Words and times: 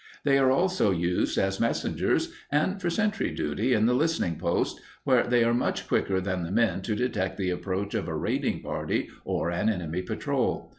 They 0.23 0.39
are 0.39 0.49
also 0.49 0.89
used 0.89 1.37
as 1.37 1.59
messengers 1.59 2.33
and 2.51 2.81
for 2.81 2.89
sentry 2.89 3.29
duty 3.35 3.73
in 3.75 3.85
the 3.85 3.93
listening 3.93 4.39
posts, 4.39 4.81
where 5.03 5.27
they 5.27 5.43
are 5.43 5.53
much 5.53 5.87
quicker 5.87 6.19
than 6.19 6.41
the 6.41 6.49
men 6.49 6.81
to 6.81 6.95
detect 6.95 7.37
the 7.37 7.51
approach 7.51 7.93
of 7.93 8.07
a 8.07 8.15
raiding 8.17 8.63
party 8.63 9.09
or 9.25 9.51
an 9.51 9.69
enemy 9.69 10.01
patrol. 10.01 10.69